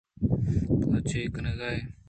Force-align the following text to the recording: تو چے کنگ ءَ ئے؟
تو 0.91 0.97
چے 1.09 1.19
کنگ 1.33 1.61
ءَ 1.67 1.71
ئے؟ 1.75 1.79